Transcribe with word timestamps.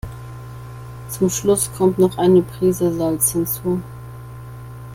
Zum 1.09 1.29
Schluss 1.29 1.69
kommt 1.77 1.99
noch 1.99 2.17
eine 2.17 2.41
Prise 2.41 2.91
Salz 2.91 3.33
hinzu. 3.33 3.81